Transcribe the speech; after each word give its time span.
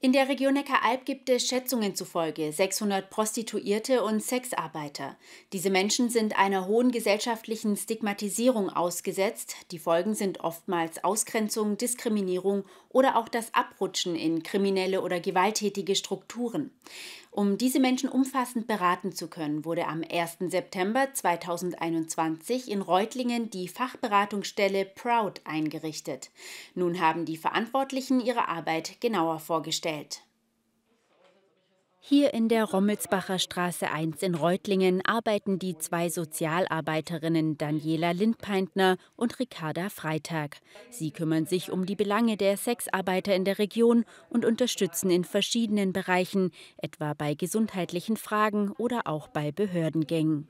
In 0.00 0.12
der 0.12 0.28
Region 0.28 0.54
Neckaralb 0.54 1.04
gibt 1.04 1.28
es 1.28 1.48
Schätzungen 1.48 1.96
zufolge 1.96 2.52
600 2.52 3.10
Prostituierte 3.10 4.04
und 4.04 4.22
Sexarbeiter. 4.22 5.16
Diese 5.52 5.70
Menschen 5.70 6.08
sind 6.08 6.38
einer 6.38 6.68
hohen 6.68 6.92
gesellschaftlichen 6.92 7.76
Stigmatisierung 7.76 8.70
ausgesetzt. 8.70 9.56
Die 9.72 9.80
Folgen 9.80 10.14
sind 10.14 10.38
oftmals 10.38 11.02
Ausgrenzung, 11.02 11.78
Diskriminierung 11.78 12.64
oder 12.90 13.16
auch 13.16 13.28
das 13.28 13.52
Abrutschen 13.54 14.14
in 14.14 14.44
kriminelle 14.44 15.02
oder 15.02 15.18
gewalttätige 15.18 15.96
Strukturen. 15.96 16.70
Um 17.38 17.56
diese 17.56 17.78
Menschen 17.78 18.08
umfassend 18.08 18.66
beraten 18.66 19.12
zu 19.12 19.28
können, 19.28 19.64
wurde 19.64 19.86
am 19.86 20.02
1. 20.02 20.50
September 20.50 21.06
2021 21.14 22.68
in 22.68 22.82
Reutlingen 22.82 23.48
die 23.48 23.68
Fachberatungsstelle 23.68 24.84
Proud 24.84 25.40
eingerichtet. 25.44 26.30
Nun 26.74 27.00
haben 27.00 27.26
die 27.26 27.36
Verantwortlichen 27.36 28.18
ihre 28.18 28.48
Arbeit 28.48 29.00
genauer 29.00 29.38
vorgestellt. 29.38 30.22
Hier 32.10 32.32
in 32.32 32.48
der 32.48 32.64
Rommelsbacher 32.64 33.38
Straße 33.38 33.90
1 33.90 34.22
in 34.22 34.34
Reutlingen 34.34 35.04
arbeiten 35.04 35.58
die 35.58 35.76
zwei 35.76 36.08
Sozialarbeiterinnen 36.08 37.58
Daniela 37.58 38.12
Lindpeintner 38.12 38.96
und 39.14 39.38
Ricarda 39.38 39.90
Freitag. 39.90 40.56
Sie 40.88 41.10
kümmern 41.10 41.44
sich 41.44 41.70
um 41.70 41.84
die 41.84 41.96
Belange 41.96 42.38
der 42.38 42.56
Sexarbeiter 42.56 43.34
in 43.34 43.44
der 43.44 43.58
Region 43.58 44.06
und 44.30 44.46
unterstützen 44.46 45.10
in 45.10 45.22
verschiedenen 45.22 45.92
Bereichen, 45.92 46.50
etwa 46.78 47.12
bei 47.12 47.34
gesundheitlichen 47.34 48.16
Fragen 48.16 48.70
oder 48.78 49.02
auch 49.04 49.28
bei 49.28 49.52
Behördengängen. 49.52 50.48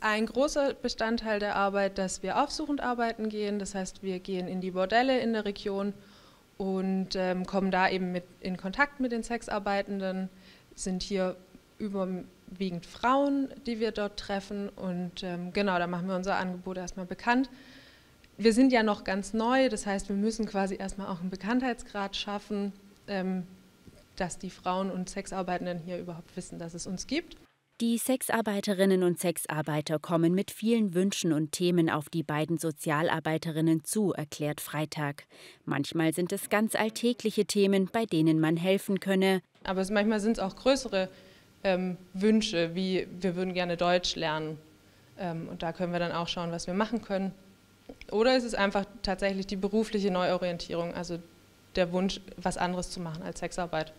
Ein 0.00 0.26
großer 0.26 0.74
Bestandteil 0.74 1.40
der 1.40 1.56
Arbeit, 1.56 1.98
dass 1.98 2.22
wir 2.22 2.40
aufsuchend 2.40 2.80
arbeiten 2.80 3.28
gehen. 3.28 3.58
Das 3.58 3.74
heißt, 3.74 4.04
wir 4.04 4.20
gehen 4.20 4.46
in 4.46 4.60
die 4.60 4.70
Bordelle 4.70 5.18
in 5.18 5.32
der 5.32 5.44
Region 5.44 5.92
und 6.56 7.16
ähm, 7.16 7.46
kommen 7.46 7.72
da 7.72 7.88
eben 7.88 8.12
mit, 8.12 8.24
in 8.38 8.58
Kontakt 8.58 9.00
mit 9.00 9.10
den 9.10 9.24
Sexarbeitenden 9.24 10.28
sind 10.74 11.02
hier 11.02 11.36
überwiegend 11.78 12.86
Frauen, 12.86 13.48
die 13.66 13.80
wir 13.80 13.92
dort 13.92 14.18
treffen. 14.18 14.68
Und 14.70 15.22
ähm, 15.22 15.52
genau, 15.52 15.78
da 15.78 15.86
machen 15.86 16.08
wir 16.08 16.16
unser 16.16 16.36
Angebot 16.36 16.76
erstmal 16.76 17.06
bekannt. 17.06 17.48
Wir 18.36 18.54
sind 18.54 18.72
ja 18.72 18.82
noch 18.82 19.04
ganz 19.04 19.34
neu, 19.34 19.68
das 19.68 19.86
heißt, 19.86 20.08
wir 20.08 20.16
müssen 20.16 20.46
quasi 20.46 20.76
erstmal 20.76 21.08
auch 21.08 21.20
einen 21.20 21.28
Bekanntheitsgrad 21.28 22.16
schaffen, 22.16 22.72
ähm, 23.06 23.46
dass 24.16 24.38
die 24.38 24.50
Frauen 24.50 24.90
und 24.90 25.10
Sexarbeitenden 25.10 25.78
hier 25.78 25.98
überhaupt 25.98 26.34
wissen, 26.36 26.58
dass 26.58 26.74
es 26.74 26.86
uns 26.86 27.06
gibt. 27.06 27.36
Die 27.80 27.96
Sexarbeiterinnen 27.96 29.02
und 29.02 29.18
Sexarbeiter 29.18 29.98
kommen 29.98 30.34
mit 30.34 30.50
vielen 30.50 30.92
Wünschen 30.92 31.32
und 31.32 31.52
Themen 31.52 31.88
auf 31.88 32.10
die 32.10 32.22
beiden 32.22 32.58
Sozialarbeiterinnen 32.58 33.84
zu, 33.84 34.12
erklärt 34.12 34.60
Freitag. 34.60 35.24
Manchmal 35.64 36.12
sind 36.12 36.30
es 36.30 36.50
ganz 36.50 36.74
alltägliche 36.74 37.46
Themen, 37.46 37.88
bei 37.90 38.04
denen 38.04 38.38
man 38.38 38.58
helfen 38.58 39.00
könne. 39.00 39.40
Aber 39.64 39.82
manchmal 39.90 40.20
sind 40.20 40.32
es 40.32 40.40
auch 40.40 40.56
größere 40.56 41.08
ähm, 41.64 41.96
Wünsche, 42.12 42.74
wie 42.74 43.08
wir 43.18 43.34
würden 43.34 43.54
gerne 43.54 43.78
Deutsch 43.78 44.14
lernen. 44.14 44.58
Ähm, 45.18 45.48
und 45.48 45.62
da 45.62 45.72
können 45.72 45.94
wir 45.94 46.00
dann 46.00 46.12
auch 46.12 46.28
schauen, 46.28 46.52
was 46.52 46.66
wir 46.66 46.74
machen 46.74 47.00
können. 47.00 47.32
Oder 48.10 48.36
ist 48.36 48.44
es 48.44 48.54
einfach 48.54 48.84
tatsächlich 49.00 49.46
die 49.46 49.56
berufliche 49.56 50.10
Neuorientierung, 50.10 50.92
also 50.92 51.18
der 51.76 51.92
Wunsch, 51.92 52.20
was 52.36 52.58
anderes 52.58 52.90
zu 52.90 53.00
machen 53.00 53.22
als 53.22 53.40
Sexarbeit. 53.40 53.94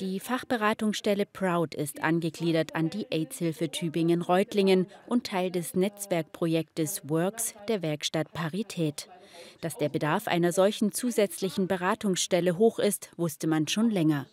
Die 0.00 0.20
Fachberatungsstelle 0.20 1.26
Proud 1.26 1.74
ist 1.74 2.04
angegliedert 2.04 2.76
an 2.76 2.88
die 2.88 3.08
AIDS-Hilfe 3.10 3.68
Tübingen-Reutlingen 3.68 4.86
und 5.08 5.26
Teil 5.26 5.50
des 5.50 5.74
Netzwerkprojektes 5.74 7.08
Works 7.08 7.54
der 7.66 7.82
Werkstatt 7.82 8.32
Parität. 8.32 9.08
Dass 9.60 9.76
der 9.76 9.88
Bedarf 9.88 10.28
einer 10.28 10.52
solchen 10.52 10.92
zusätzlichen 10.92 11.66
Beratungsstelle 11.66 12.58
hoch 12.58 12.78
ist, 12.78 13.10
wusste 13.16 13.48
man 13.48 13.66
schon 13.66 13.90
länger. 13.90 14.26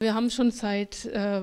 Wir 0.00 0.12
haben 0.12 0.28
schon 0.28 0.50
seit 0.50 1.04
äh, 1.04 1.42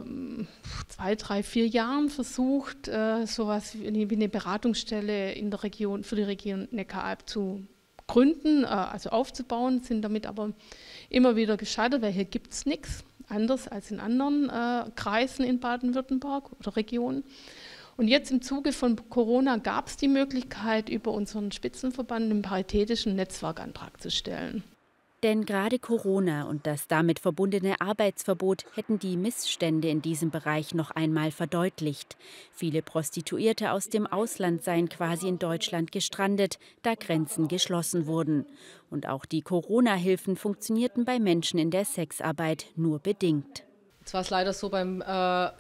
zwei, 0.90 1.16
drei, 1.16 1.42
vier 1.42 1.66
Jahren 1.66 2.10
versucht, 2.10 2.90
äh, 2.90 3.26
sowas 3.26 3.78
wie 3.80 3.88
eine 3.88 4.28
Beratungsstelle 4.28 5.32
in 5.36 5.52
der 5.52 5.64
Region, 5.64 6.04
für 6.04 6.18
die 6.18 6.24
Region 6.24 6.68
Neckaralb 6.72 7.30
zu 7.30 7.66
gründen, 8.08 8.66
äh, 8.66 8.68
also 8.68 9.10
aufzubauen, 9.10 9.82
sind 9.82 10.02
damit 10.02 10.26
aber 10.26 10.52
immer 11.10 11.38
wieder 11.38 11.56
gescheitert, 11.56 12.02
weil 12.02 12.12
hier 12.12 12.26
gibt 12.26 12.52
es 12.52 12.66
nichts 12.66 13.06
anders 13.34 13.68
als 13.68 13.92
in 13.92 14.00
anderen 14.00 14.50
äh, 14.50 14.90
Kreisen 14.96 15.44
in 15.44 15.60
Baden-Württemberg 15.60 16.52
oder 16.60 16.76
Regionen. 16.76 17.24
Und 17.98 18.08
jetzt 18.08 18.32
im 18.32 18.42
Zuge 18.42 18.72
von 18.72 18.98
Corona 19.10 19.58
gab 19.58 19.88
es 19.88 19.98
die 19.98 20.08
Möglichkeit, 20.08 20.90
über 20.90 21.12
unseren 21.12 21.52
Spitzenverband 21.52 22.32
einen 22.32 22.42
paritätischen 22.42 23.16
Netzwerkantrag 23.16 24.02
zu 24.02 24.10
stellen. 24.10 24.64
Denn 25.24 25.46
gerade 25.46 25.80
Corona 25.80 26.44
und 26.44 26.68
das 26.68 26.90
damit 26.90 27.18
verbundene 27.18 27.80
Arbeitsverbot 27.80 28.66
hätten 28.76 29.00
die 29.00 29.16
Missstände 29.16 29.88
in 29.88 30.02
diesem 30.02 30.32
Bereich 30.32 30.74
noch 30.74 30.92
einmal 30.92 31.32
verdeutlicht. 31.32 32.18
Viele 32.52 32.82
Prostituierte 32.82 33.72
aus 33.72 33.88
dem 33.88 34.06
Ausland 34.06 34.66
seien 34.66 34.90
quasi 34.90 35.30
in 35.30 35.40
Deutschland 35.40 35.94
gestrandet, 35.94 36.60
da 36.82 36.96
Grenzen 36.96 37.48
geschlossen 37.48 38.06
wurden. 38.06 38.46
Und 38.90 39.08
auch 39.08 39.24
die 39.24 39.42
Corona-Hilfen 39.42 40.36
funktionierten 40.36 41.06
bei 41.06 41.20
Menschen 41.20 41.58
in 41.58 41.72
der 41.72 41.86
Sexarbeit 41.86 42.66
nur 42.76 43.00
bedingt. 43.00 43.64
Jetzt 44.02 44.14
war 44.14 44.22
es 44.22 44.30
leider 44.30 44.52
so 44.52 44.70
beim 44.70 45.02
äh 45.02 45.52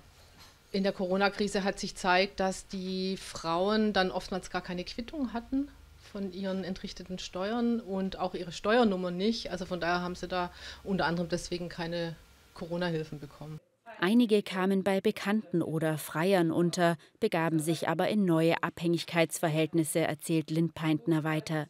in 0.73 0.81
der 0.81 0.91
Corona-Krise 0.91 1.63
hat 1.63 1.79
sich 1.79 1.93
gezeigt, 1.93 2.39
dass 2.39 2.65
die 2.67 3.15
Frauen 3.17 3.93
dann 3.93 4.09
oftmals 4.09 4.49
gar 4.49 4.61
keine 4.61 4.83
Quittung 4.83 5.31
hatten 5.31 5.69
von 6.13 6.31
ihren 6.31 6.63
entrichteten 6.63 7.17
Steuern 7.17 7.79
und 7.81 8.19
auch 8.19 8.35
ihre 8.35 8.51
Steuernummer 8.51 9.11
nicht. 9.11 9.51
Also 9.51 9.65
von 9.65 9.81
daher 9.81 10.01
haben 10.01 10.15
sie 10.15 10.27
da 10.27 10.51
unter 10.83 11.05
anderem 11.07 11.27
deswegen 11.27 11.69
keine 11.69 12.15
Corona-Hilfen 12.53 13.19
bekommen. 13.19 13.59
Einige 13.99 14.43
kamen 14.43 14.83
bei 14.83 15.01
Bekannten 15.01 15.61
oder 15.61 15.97
Freiern 15.97 16.51
unter, 16.51 16.97
begaben 17.19 17.59
sich 17.59 17.89
aber 17.89 18.09
in 18.09 18.25
neue 18.25 18.61
Abhängigkeitsverhältnisse, 18.61 19.99
erzählt 19.99 20.51
Lindpeintner 20.51 21.23
weiter. 21.23 21.67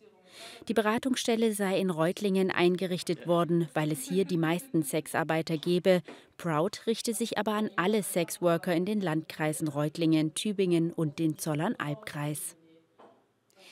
Die 0.68 0.74
Beratungsstelle 0.74 1.53
sei 1.53 1.80
in 1.80 1.90
Reutlingen 1.90 2.52
eingerichtet 2.52 3.28
worden, 3.28 3.70
weil 3.74 3.92
es 3.92 4.03
hier 4.03 4.26
die 4.26 4.38
meisten 4.38 4.84
Sexarbeiter 4.84 5.58
gebe. 5.58 6.02
Proud 6.38 6.82
richte 6.88 7.14
sich 7.14 7.38
aber 7.38 7.53
an 7.53 7.70
alle 7.78 8.03
Sexworker 8.03 8.76
in 8.76 8.86
den 8.86 9.00
Landkreisen 9.00 9.68
Reutlingen, 9.68 10.34
Tübingen 10.34 10.92
und 10.92 11.20
den 11.20 11.38
Zollern-Albkreis. 11.38 12.58